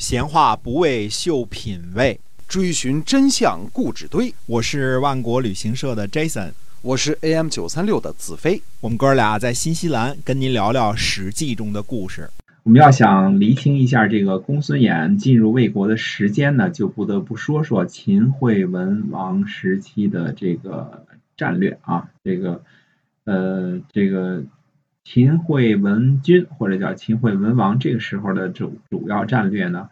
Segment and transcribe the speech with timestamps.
[0.00, 2.18] 闲话不为秀品味，
[2.48, 4.34] 追寻真相固执堆。
[4.46, 8.62] 我是万国旅行社的 Jason，我是 AM 九三六的子飞。
[8.80, 12.30] 我们哥俩在新西兰跟您聊聊《史记》中的故事。
[12.62, 21.04] 我们要想厘清一下这个公孙衍进入魏国的时间呢，就不得不说说秦惠文王时期的这个
[21.36, 22.08] 战略啊。
[22.24, 22.62] 这个
[23.24, 24.42] 呃，这个
[25.04, 29.88] 秦惠文君或者叫秦惠文王，这个时候的主主要战略呢，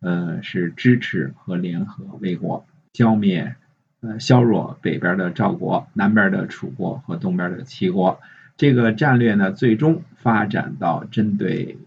[0.00, 3.56] 呃，是支持和联合魏国，消灭
[4.00, 8.20] 呃削弱北边的赵国、南边的楚国和东边的齐国。
[8.56, 11.78] 这个战略呢，最终发展到针对。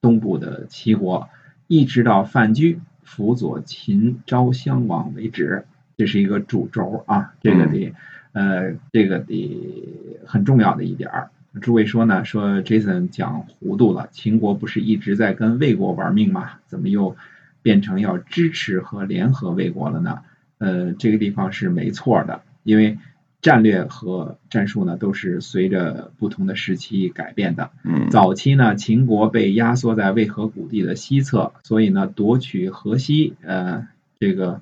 [0.00, 1.28] 东部的齐国，
[1.66, 5.64] 一直到范雎辅佐秦昭襄王为止，
[5.96, 7.34] 这是一个主轴啊。
[7.42, 7.92] 这个得，
[8.30, 11.30] 呃，这个得很重要的一点儿。
[11.58, 12.24] 诸位说呢？
[12.24, 14.08] 说 Jason 讲糊涂了。
[14.12, 16.52] 秦国不是一直在跟魏国玩命吗？
[16.66, 17.16] 怎么又
[17.62, 20.20] 变成要支持和联合魏国了呢？
[20.58, 22.98] 呃，这个地方是没错的，因为。
[23.40, 27.70] 战略和战术呢，都是随着不同的时期改变的。
[27.84, 33.86] 嗯，早期呢，秦国被压缩在渭河谷地的西侧，所以呢，夺取河西，呃，
[34.18, 34.60] 这个，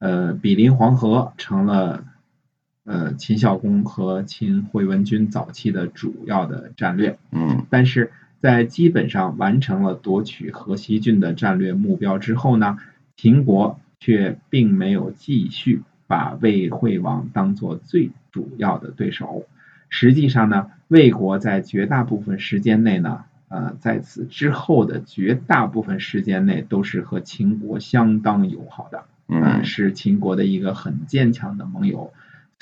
[0.00, 2.02] 呃，比邻黄河，成了
[2.84, 7.18] 呃秦孝公和秦惠文君早期的主要的战略。
[7.30, 12.78] 嗯，但是在基本上完成了夺取河西郡的战略目标之后呢，
[13.16, 15.82] 秦国却并没有继续。
[16.08, 19.46] 把魏惠王当做最主要的对手，
[19.88, 32.12] 实际上呢，魏国在绝大部分时间内呢，呃，在此之后的绝大部分时间内都是和秦国相当友好的，嗯，是秦国的一个很坚强的盟友。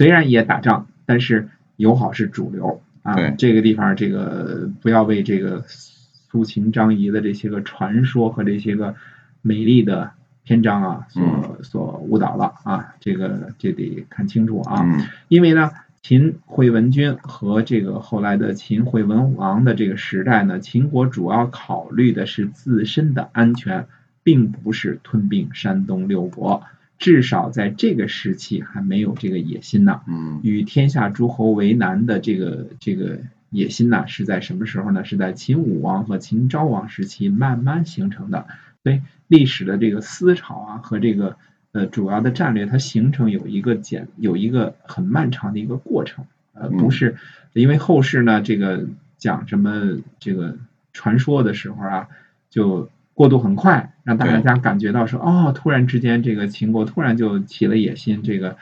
[0.01, 3.33] 虽然也打仗，但是友好是主流啊。
[3.33, 8.95] 这个地方，这个不要为这个苏秦张仪的这些个传说和这些个
[9.43, 10.13] 美丽的。
[10.43, 14.85] 篇章啊，所所误导了啊，这个这得看清楚啊，
[15.29, 15.71] 因为呢，
[16.03, 23.87] 秦惠文君和这个后来的秦惠文王的这个时代呢，秦国主要考虑的是自身的安全，
[24.25, 26.65] 并不是吞并山东六国，
[27.01, 30.03] 至少在这个时期还没有这个野心呢。
[30.07, 33.19] 嗯，与天下诸侯为难的这个这个
[33.49, 35.03] 野心呢，是在什么时候呢？
[35.03, 38.47] 是在秦武王和秦昭王时期慢慢形成的。
[38.83, 41.37] 所以历史的这个思潮啊，和这个
[41.73, 47.17] 呃主要的战略，它形成有一个简有一个很漫长的一个过程，呃，不是
[47.55, 48.87] 因为后世呢这个
[49.17, 50.59] 讲什么这个
[50.93, 52.09] 传说的时候啊，
[52.51, 58.57] 就过渡很快，让大家感觉到说哦，突然之间这个秦国突然就起了野心，这个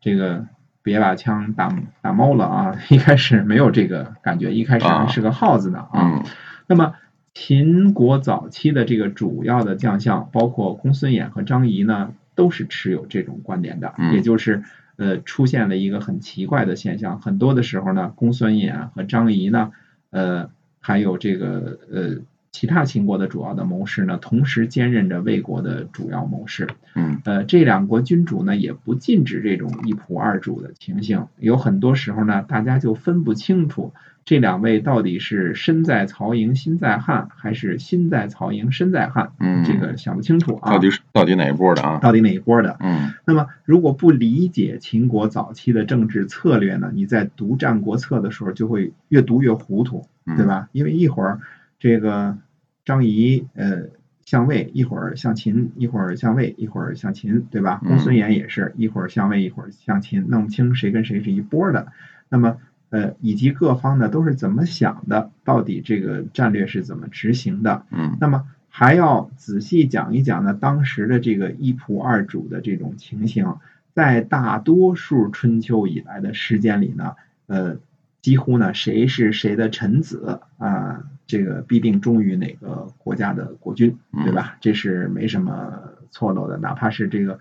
[0.00, 0.46] 这个
[0.82, 6.22] 别把枪打打猫了啊， 一开始没有这个感觉，一开始还是个耗子呢啊，
[6.66, 6.94] 那么。
[7.36, 13.92] 秦国早期的这个主要的将相，包括公孙衍和张仪呢，都是持有这种观点的。
[14.12, 14.62] 也就是
[14.94, 19.72] 呃，出现了一个很奇怪的现象，很多的时候呢，公孙衍和张仪呢，
[20.10, 20.48] 呃，
[20.78, 22.18] 还有这个呃
[22.54, 26.68] 其他秦国的主要的谋士呢，同时兼任着魏国的主要谋士。
[26.94, 31.26] 嗯，呃，这两国君主呢，也不禁止这种一仆二主的情形。
[31.40, 33.92] 有很多时候呢，大家就分不清楚。
[34.24, 39.32] 这两位到底是身在曹营心在汉，还是心在曹营身在汉？
[39.40, 40.70] 嗯，这个想不清楚啊。
[40.70, 41.98] 到底是到底哪一波的啊？
[42.00, 42.76] 到底哪一波的？
[42.78, 43.12] 嗯。
[43.26, 46.92] 那么，如果不理解秦国早期的政治策略呢？
[46.94, 50.06] 你在读《战国策》的时候，就会越读越糊涂，
[50.36, 50.68] 对吧？
[50.70, 51.40] 因为一会儿
[51.84, 52.38] 这个
[52.86, 53.90] 张仪呃
[54.24, 57.78] 向魏，一会儿向秦，一会儿向魏，一会儿向秦，对吧？
[57.84, 61.88] 公孙衍也是一会儿向魏，一会儿向秦，弄不清谁跟谁是一波的。
[62.30, 62.56] 那么。
[62.90, 65.32] 呃，以及各方呢都是怎么想的？
[65.42, 67.84] 到底这个战略是怎么执行的？
[67.90, 73.56] 嗯，那么还要仔细讲一讲呢，当时的这个一仆二主的这种情形，
[73.94, 77.16] 在大多数春秋以来的时间里呢，
[77.48, 77.78] 呃，
[78.22, 84.56] 几乎呢谁是谁的臣子啊，这个必定忠于哪个国家的国君，对吧？
[84.60, 85.80] 这是没什么
[86.10, 87.38] 错漏的，哪怕是这个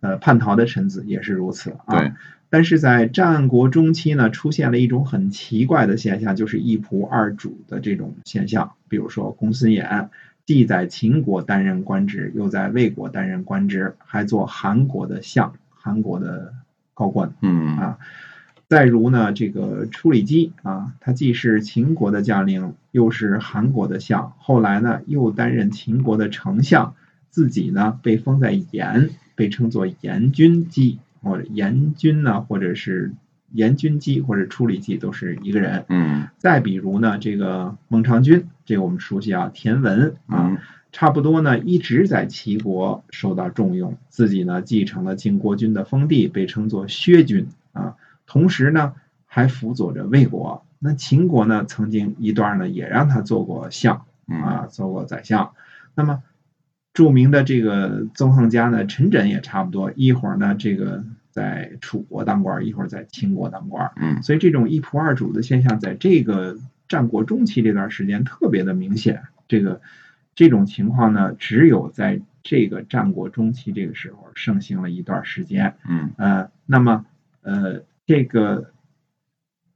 [0.00, 2.14] 呃叛逃的臣子也是如此啊。
[2.50, 8.74] 但是在战国中期呢，出现了一种很奇怪的现象，就是一仆二主的这种现象。
[8.88, 10.08] 比如说公孙衍，
[10.46, 16.54] 既在秦国担任官职，又在魏国担任官职，还做韩国的相，韩国的
[16.92, 17.32] 高官。
[17.40, 17.98] 嗯啊，
[18.68, 26.94] 再如呢，这个处理机啊，他既是秦国的将领，又是韩国的相，后来呢又担任秦国的丞相，
[27.30, 30.98] 自己呢被封在延，被称作延君姬。
[31.22, 33.14] 或者严君呢，或者是
[33.50, 35.86] 严君姬，或者处理姬，都是一个人。
[35.88, 36.28] 嗯。
[36.36, 40.58] 再比如呢，这个孟尝君，这个我们熟悉啊，田文啊，
[40.92, 47.63] 差不多呢一直在齐国受到重用，自己呢继承了晋国君的封地，被称作薛君啊。
[48.26, 48.94] 同时呢
[49.26, 50.64] 还辅佐着魏国。
[50.78, 55.52] 那秦国呢曾经一段呢也让他做过相啊，做过宰相。
[55.94, 56.22] 那么
[56.92, 63.90] 著名的这个纵横家呢陈轸也差不多，一会儿呢这个在楚国当官，一会儿在秦国当官。
[63.96, 69.22] 嗯，所以这种一仆二主的现象，在这个战国中期这段时间特别的明显。
[69.48, 69.80] 这个
[70.34, 75.76] 这种情况呢，只有在这个战国中期这个时候盛行了一段时间。
[75.88, 77.04] 嗯呃，那么
[77.42, 78.70] 呃，这个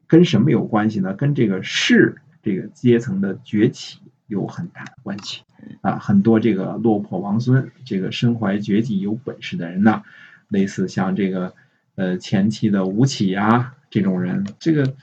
[0.06, 1.14] 跟什么有关系呢？
[1.14, 5.42] 跟这个士这个阶层的崛起有很大的关系
[5.80, 5.98] 啊。
[5.98, 10.02] 很多这个落魄王孙，这个身怀绝技、有本事的人呢，
[10.48, 11.54] 类似像这个
[11.94, 14.94] 呃前期的吴起啊这种人，这个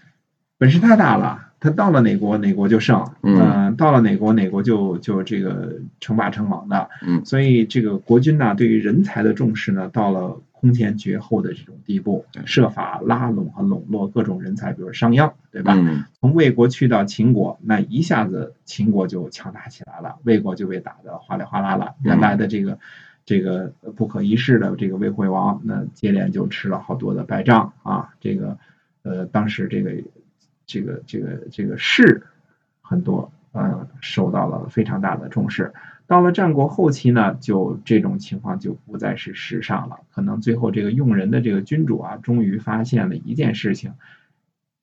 [0.57, 1.41] 本事太大了。
[1.57, 15.75] 他到了哪国哪国就胜，嗯，到了哪国哪国就就这个称霸称王的，嗯，所以这个国君呢，对于人才的重视呢，到了空前绝后的这种地步，设法拉拢和笼络各种人才，比如商鞅，对吧？
[15.77, 21.93] 嗯，从魏国去到秦国，那一下子秦国就强大起来了，魏国就被打得哗里哗啦了。
[22.03, 22.79] 原来的这个
[23.25, 28.57] 这个不可一世的这个魏惠王，那接连就吃了好多的败仗啊，这个
[29.03, 29.91] 呃，当时这个。
[30.67, 32.23] 这个这个这个士
[32.81, 35.71] 很多，呃，受到了非常大的重视。
[36.07, 40.01] 到了战国后期呢，就这种情况就不再是时尚了。
[40.11, 43.93] 可能最后这个用人的这个君主啊，终于发现了一件事情：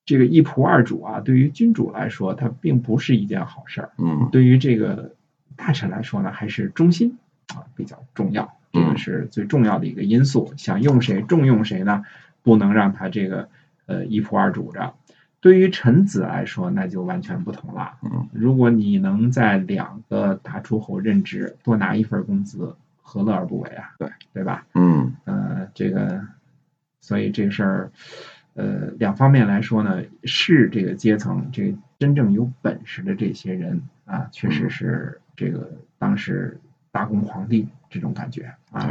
[0.05, 3.91] 这个一仆二主啊，对于君主来说，它并不是一件好事儿。
[3.99, 5.15] 嗯，对于这个
[5.55, 7.19] 大臣来说呢，还是忠心
[7.55, 10.53] 啊比较重要，这个是最重要的一个因素。
[10.57, 12.05] 想用谁重用谁呢？
[12.43, 13.49] 不能让他这个
[13.87, 14.95] 呃一仆二主着。
[15.43, 17.95] 对于臣子来说，那就完全不同了。
[18.03, 23.93] 嗯，如果你能在两个大诸侯任职，多拿一份工资，何乐而不为啊？
[23.99, 24.65] 对，对吧？
[24.75, 26.25] 嗯，呃，这个，
[27.01, 27.91] 所以这事儿，
[28.55, 36.57] 呃，两方面来说呢，是这个阶层，这真正有本事的这些人啊，确实是这个当时
[36.93, 38.89] 大公皇帝这种感觉啊。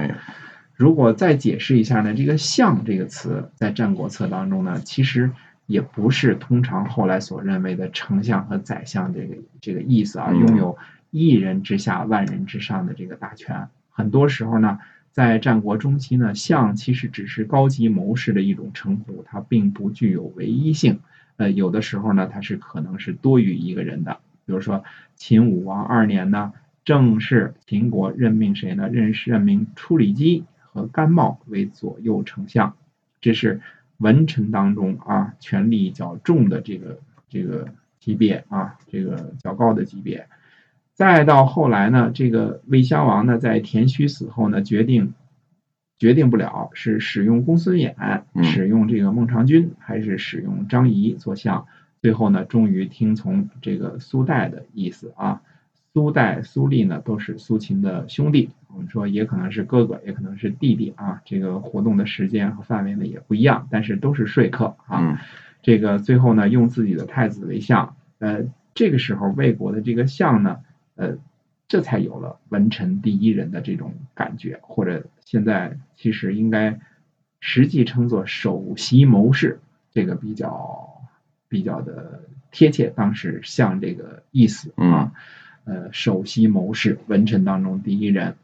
[0.76, 5.32] 如果再解释一下呢，这个“相”这个词在《战国策》当中呢，其实。
[5.68, 10.78] 也不是通常后来所认为的丞相和宰相这个这个意思啊，拥有
[11.12, 13.70] 一人之下万人之上的这个大权。
[13.90, 14.80] 很多时候呢，
[15.12, 21.00] 在战国中期呢，相其实只是高级谋士的一种称呼，它并不具有唯一性。
[21.38, 24.20] 呃，有的时候呢，它是可能是多于一个人的。
[24.46, 24.84] 比如说
[25.16, 26.52] 秦武王二年呢，
[26.84, 28.90] 正是秦国任命谁呢？
[28.90, 32.76] 任任命处理机和甘茂为左右丞相，
[33.22, 33.62] 这是。
[34.02, 37.00] 文臣当中啊，权力较重的这个
[37.30, 37.70] 这个
[38.00, 40.28] 级别啊，这个较高的级别。
[40.94, 45.14] 再到后来呢，这个魏襄王呢，在田须死后呢，决定
[45.98, 51.68] 决定不了是使用公孙衍，使用这个孟尝君，还是使用张仪做相。
[52.02, 55.42] 最后呢，终于听从这个苏代的意思啊。
[55.94, 58.50] 苏代、苏厉呢，都是苏秦的兄弟。
[58.68, 61.22] 我们说也可能是哥哥，也可能是弟弟啊。
[61.26, 65.22] 这个活动的时间和范围呢也不一样，但是都是说客啊。
[65.62, 67.98] 这个最后呢，用自己的太子为相。
[68.20, 70.60] 呃，这个时候魏国的这个相呢，
[70.96, 71.18] 呃，
[71.68, 76.80] 这才有了文臣第一人的这种感觉，或者现在其实应该
[77.42, 79.60] 实际称作首席谋士，
[79.92, 81.02] 这个比较
[81.50, 82.88] 比较的贴切。
[82.96, 85.12] 当时像这个意思啊。
[85.66, 88.36] 呃，首席谋士，文臣当中第一人。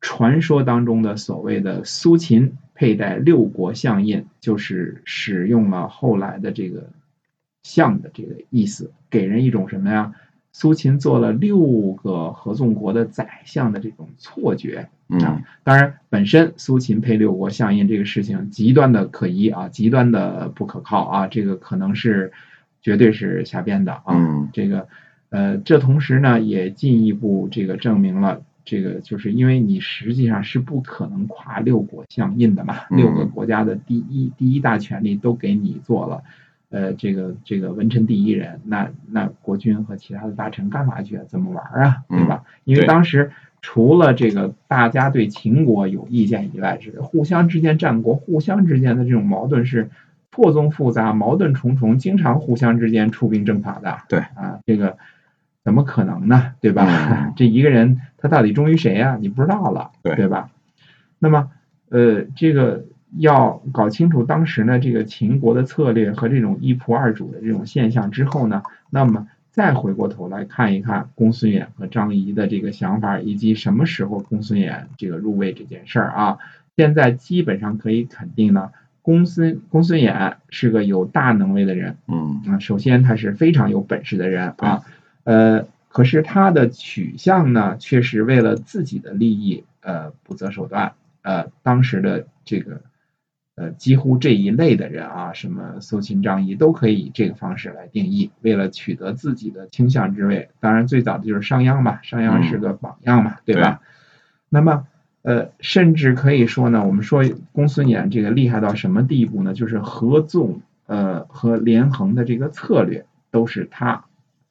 [0.00, 6.90] 传说当中的所谓的苏秦佩戴六国相印，就是使用了后来的这个
[7.64, 10.14] 相的这个意思，给人一种什么呀？
[10.52, 15.42] 苏秦做了六个合纵国的宰相的这种错觉啊。
[15.64, 22.32] 当然，本身苏秦配六国相印这个事情极端的可疑啊，极端的不可靠啊，这个可能是
[22.80, 24.86] 绝对是瞎编的啊，这个。
[25.30, 36.22] 呃，这同时呢，也进一步这个证明了，这个就是因为你实际上是不可能跨六国相印的嘛， 六个国家的第一第一大权力都给你做了，
[36.70, 41.20] 呃，这个这个文臣第一人，那那国君和其他的大臣干嘛去？
[41.28, 42.04] 怎么玩啊？
[42.08, 42.42] 对吧？
[42.64, 43.30] 因为当时
[43.60, 49.90] 除了这个大家对秦国有意见以外，是互相之间战国互相之间的这种矛盾是
[50.32, 53.98] 错综复杂、矛盾重重，经常互相之间出兵征伐的。
[54.08, 54.96] 对啊，这个。
[55.64, 56.52] 怎么可能呢？
[56.60, 57.32] 对吧？
[57.36, 59.18] 这一个人他到底忠于谁呀？
[59.20, 60.50] 你不知道了，对吧？
[61.18, 61.50] 那么，
[61.90, 62.84] 呃，这个
[63.18, 76.38] 要搞清楚当时呢这个秦国的策略和这种一仆二主的这种现象之后呢，那么再回过头来看一看公孙衍和张仪的这个想法，以及什么时候公孙衍这个入魏这件事儿啊，
[76.76, 78.70] 现在基本上可以肯定呢，
[79.02, 82.58] 公孙公孙衍是个有大能为的人嗯啊。
[82.60, 84.82] 首先他是非常有本事的人啊，
[85.28, 90.92] 呃，可是他的取向呢，却是为了自己的利益，呃，不择手段。
[91.22, 92.80] 呃，当时的这个。
[93.60, 98.30] 呃，几乎这一类的人啊，什么搜秦张仪都可以以这个方式来定义。
[98.40, 103.80] 为了取得自己的倾向之位，当然最早的就是商鞅吧，商鞅是个榜样嘛，对吧？
[104.48, 104.86] 那么，
[105.22, 109.52] 呃，甚至可以说呢，我们说公孙衍这个厉害到什么地步呢？
[109.52, 114.04] 就是合纵呃和连横的这个策略都是他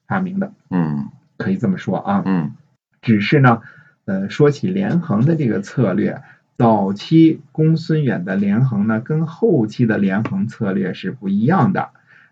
[0.07, 2.23] 发明的，嗯可以这么说啊。
[2.25, 2.55] 嗯
[3.01, 3.61] 只是呢，
[4.05, 6.21] 呃，说起连横的这个策略。
[6.57, 11.89] 早期公孙远的连横呢，跟后期的连横策略是不一样的。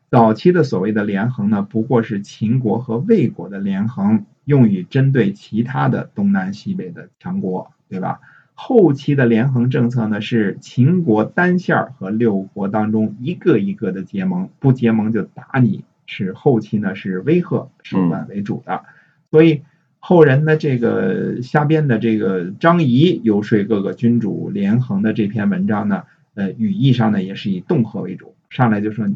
[0.10, 8.20] 早期的所谓的连横呢，不过是秦国和魏国的连横，用于针对其他的东南西北的强国，对吧？
[8.56, 15.84] 后期的连横政策呢，是秦国单线和六国当中一个一个的结盟，不结盟就打你。
[16.06, 18.84] 是后期呢是威吓手段为主的，
[19.32, 19.64] 所以。
[20.08, 26.04] 后人的这个瞎编的这个张仪游说各个君主连横的这篇文章呢，
[26.36, 29.16] 呃，语义上呢也是以恫吓为主，上来就说你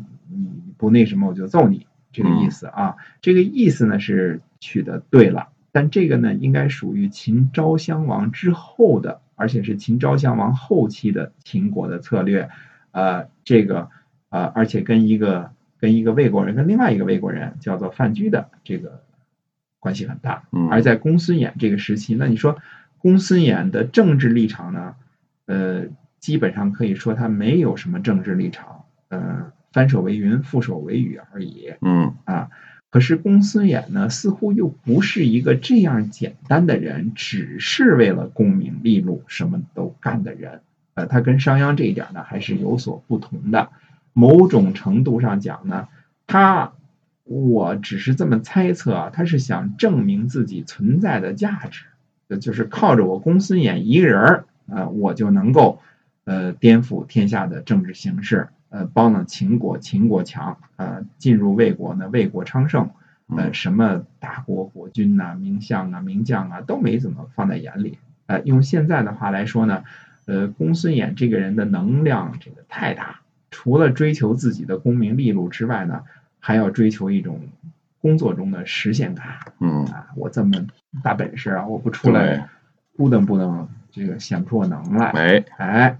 [0.79, 12.50] 不那什么我就揍你这个意思啊，这个意思呢是取得对了，但这个呢应该属于秦昭襄王之后的，而且是秦昭襄王后期的秦国的策略，
[12.89, 13.89] 呃，这个
[14.29, 19.03] 呃，而且跟一个跟一个魏国人跟另外一个魏国人叫做范雎的这个。
[19.81, 22.57] 关系很大，而在公孙衍这个时期，那你说
[22.98, 24.95] 公孙衍的政治立场呢？
[25.45, 25.86] 呃，
[26.19, 31.75] 基本上可以说他没有什么政治立场，呃，翻手为云，覆手为雨而已。
[31.79, 32.50] 嗯啊，
[32.89, 40.59] 可是公孙衍呢，似乎又不是一个这样简单的人，只是为了功名利禄什么都干的人。
[40.93, 43.69] 呃，他跟商鞅这一点呢，还是有所不同的。
[44.19, 45.88] 某种程度上讲呢，
[46.27, 46.73] 他。
[47.31, 51.85] 我只是这么猜测啊，他是想证明自己存在的价值，
[52.41, 55.79] 就是靠着我公孙衍一个人儿啊，我就能够
[56.23, 62.89] 呃颠覆天下的政治形势，呃，帮了秦国，秦国强，呃，进入魏国呢，魏国昌盛，
[63.27, 67.99] 呃，什么大国国君呐、名相啊、名将啊，都没怎么放在眼里。
[68.25, 69.83] 呃，用现在的话来说呢，
[70.25, 73.18] 呃，公孙衍这个人的能量这个太大，
[73.51, 76.03] 除了追求自己的功名利禄之外呢。
[76.41, 77.41] 还要追求一种
[78.01, 79.27] 工作中的实现感，
[79.60, 79.84] 嗯。
[79.88, 80.65] 啊，我这么
[81.03, 82.48] 大本事啊，我不出来，
[82.96, 85.46] 不能不能这个显不出我能来，哎。
[85.58, 86.00] 哎，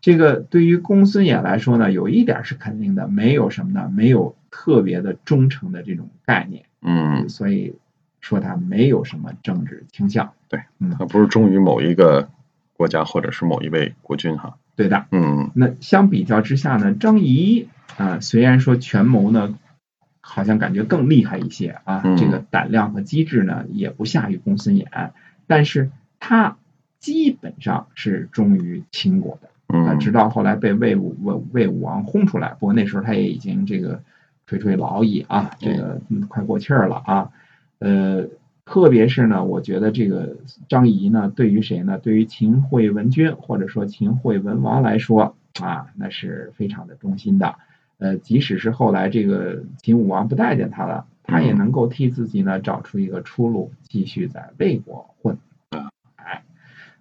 [0.00, 7.76] 这个对于公孙衍来说呢，有一点是肯定的，没有什么呢，没有特别的忠诚的这种概念，嗯，所以
[8.20, 12.28] 说他没有什么政治倾向，对，嗯，他不是忠于某一个
[12.76, 17.68] 国家或者是某一位国君哈，对的，嗯，那相比较之下呢，张仪
[17.98, 19.58] 啊，虽然说权谋呢。
[20.30, 25.12] 好像感觉更厉害一些啊，这个胆量和机智呢也不下于公孙衍，
[25.46, 26.58] 但是他
[27.00, 34.02] 基本上是忠于秦国的啊，直到后来被魏武魏魏武王轰出来，不过那时候他也已经这个
[34.46, 37.30] 垂垂老矣啊，这个快过气儿了啊，
[37.78, 38.26] 呃，
[38.70, 40.36] 特别是呢，我觉得这个
[40.68, 41.96] 张仪呢，对于谁呢？
[41.96, 47.54] 对于秦惠文君或者说秦惠文王来说啊，那是非常的忠心的。
[47.96, 55.38] 呃，即使是后来这个秦武王不待见他了，他也能够替自己呢找出一个出路，继续在魏国混。
[56.16, 56.42] 哎，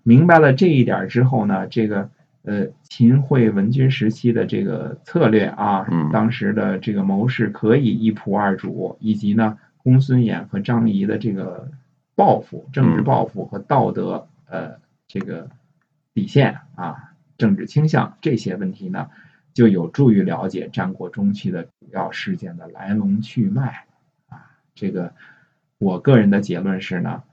[0.04, 2.10] 明白了这一点之后呢，这个
[2.44, 9.58] 呃秦惠文君时期的这个策略啊，当时的这个谋士可以一仆二主，以及呢
[9.88, 11.72] 公孙衍和张仪的这个
[12.14, 15.50] 抱负、政治抱负和道德呃这个
[16.14, 19.08] 底线啊、政治倾向这些问题呢。
[19.54, 23.86] 就有助于了解战国中期的主要事件的来龙去脉
[24.28, 24.52] 啊。
[24.76, 25.14] 这个
[25.78, 27.24] 我个人的结论是呢，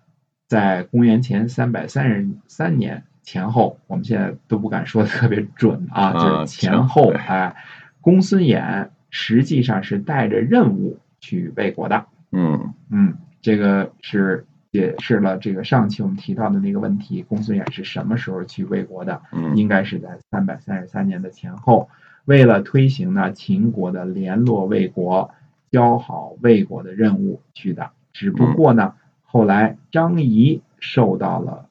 [0.47, 7.57] 在公元前三百三十三年前后，我们现在都不敢说的特别准啊，就是前后哎，
[8.01, 12.07] 公孙衍实际上是带着任务去魏国的。
[12.35, 12.75] 嗯。
[12.91, 19.23] 嗯，这个是解释了这个上期我们提到的那个问题：公孙衍是什么时候去魏国的？
[19.33, 21.89] 嗯，应该是在三百三十三年的前后。
[22.25, 25.31] 为了推行呢秦国的联络魏国、
[25.71, 31.69] 交好魏国的任务去的，只不过呢，后来张仪受到了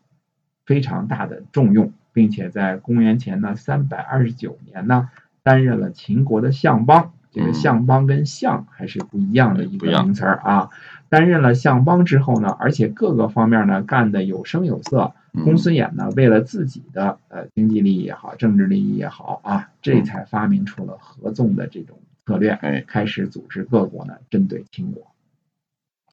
[0.66, 5.10] 非常大的重用，并且在公元前呢三百二十九年呢，
[5.42, 10.70] 担任了秦国的相邦，这个嗯相邦跟相还是不一样的一个名词儿啊。
[11.10, 15.14] 担任了相邦之后呢，而且各个方面呢干得有声有色。
[15.36, 21.98] 嗯公孙衍呢，为了自己的呃经济利益也好，政治利益也好啊，这才发明出了合纵的这种
[22.28, 25.13] 策略，哎，开始组织各国呢针对秦国。